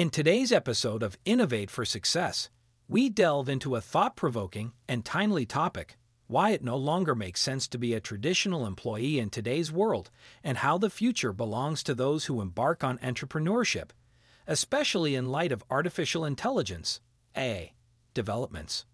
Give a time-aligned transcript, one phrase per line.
[0.00, 2.48] In today's episode of Innovate for Success,
[2.88, 7.68] we delve into a thought provoking and timely topic why it no longer makes sense
[7.68, 10.10] to be a traditional employee in today's world,
[10.42, 13.90] and how the future belongs to those who embark on entrepreneurship,
[14.46, 17.02] especially in light of artificial intelligence,
[17.36, 17.74] AI,
[18.14, 18.86] developments.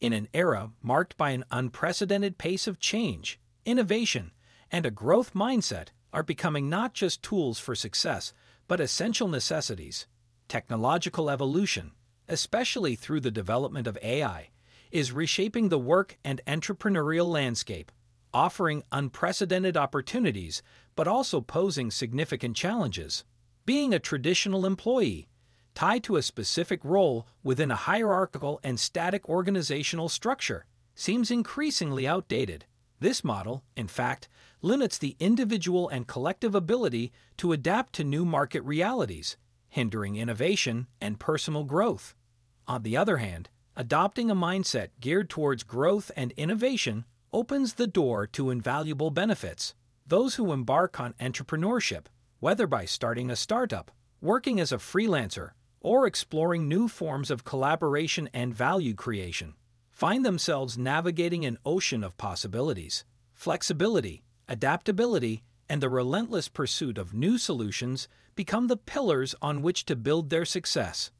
[0.00, 4.30] In an era marked by an unprecedented pace of change, innovation,
[4.70, 8.32] and a growth mindset are becoming not just tools for success,
[8.66, 10.06] but essential necessities.
[10.48, 11.92] Technological evolution,
[12.28, 14.50] especially through the development of AI,
[14.90, 17.90] is reshaping the work and entrepreneurial landscape,
[18.32, 20.62] offering unprecedented opportunities
[20.96, 23.24] but also posing significant challenges.
[23.66, 25.28] Being a traditional employee,
[25.74, 32.66] tied to a specific role within a hierarchical and static organizational structure, seems increasingly outdated.
[33.00, 34.28] This model, in fact,
[34.62, 39.36] limits the individual and collective ability to adapt to new market realities,
[39.74, 42.14] hindering innovation and personal growth.
[42.68, 48.24] On the other hand, adopting a mindset geared towards growth and innovation opens the door
[48.24, 49.74] to invaluable benefits.
[50.06, 52.06] Those who embark on entrepreneurship,
[52.38, 55.50] whether by starting a startup, working as a freelancer,
[55.80, 59.54] or exploring new forms of collaboration and value creation,
[59.90, 63.04] find themselves navigating an ocean of possibilities.
[63.32, 65.42] Flexibility, adaptability,
[65.74, 70.44] and the relentless pursuit of new solutions become the pillars on which to build their
[70.44, 71.10] success.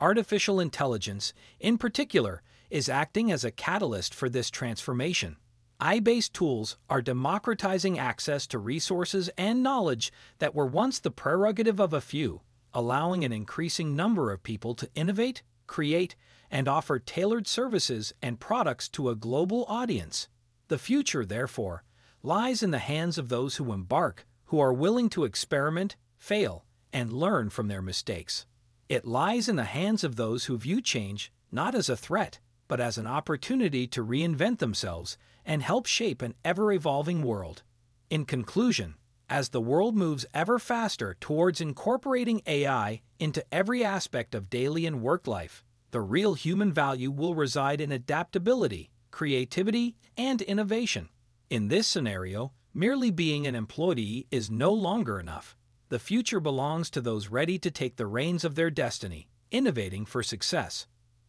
[0.00, 5.36] Artificial intelligence, in particular, is acting as a catalyst for this transformation.
[5.78, 11.78] AI based tools are democratizing access to resources and knowledge that were once the prerogative
[11.78, 12.40] of a few,
[12.72, 16.16] allowing an increasing number of people to innovate, create,
[16.50, 20.28] and offer tailored services and products to a global audience.
[20.68, 21.84] The future, therefore,
[22.22, 27.12] lies in the hands of those who embark, who are willing to experiment, fail, and
[27.12, 28.46] learn from their mistakes.
[28.88, 32.80] It lies in the hands of those who view change not as a threat, but
[32.80, 37.62] as an opportunity to reinvent themselves and help shape an ever evolving world.
[38.10, 38.94] In conclusion,
[39.30, 45.02] as the world moves ever faster towards incorporating AI into every aspect of daily and
[45.02, 51.08] work life, the real human value will reside in adaptability, creativity, and innovation.
[51.50, 55.56] In this scenario, merely being an employee is no longer enough.
[55.88, 60.22] The future belongs to those ready to take the reins of their destiny, innovating for
[60.22, 60.86] success.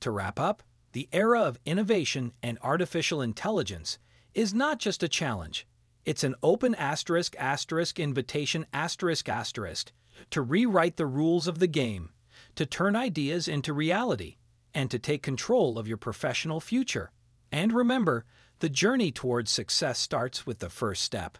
[0.00, 0.62] To wrap up,
[0.92, 3.98] the era of innovation and artificial intelligence
[4.34, 5.66] is not just a challenge,
[6.04, 9.92] it's an open asterisk asterisk invitation asterisk asterisk
[10.30, 12.10] to rewrite the rules of the game,
[12.56, 14.36] to turn ideas into reality,
[14.74, 17.12] and to take control of your professional future.
[17.50, 18.24] And remember,
[18.62, 21.36] the journey towards success starts with the first step.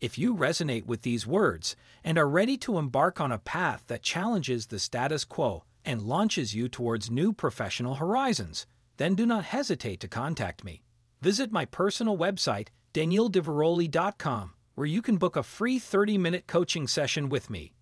[0.00, 4.04] If you resonate with these words and are ready to embark on a path that
[4.04, 9.98] challenges the status quo and launches you towards new professional horizons, then do not hesitate
[9.98, 10.84] to contact me.
[11.20, 17.28] Visit my personal website, danieldivaroli.com, where you can book a free 30 minute coaching session
[17.28, 17.72] with me.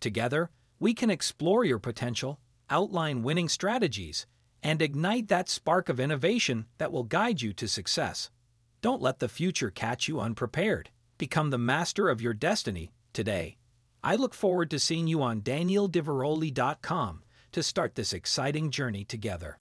[0.00, 0.48] Together,
[0.80, 4.26] we can explore your potential, outline winning strategies,
[4.62, 8.30] and ignite that spark of innovation that will guide you to success.
[8.80, 10.90] Don't let the future catch you unprepared.
[11.18, 13.56] Become the master of your destiny today.
[14.04, 19.56] I look forward to seeing you on danieldivaroli.com to start this exciting journey together.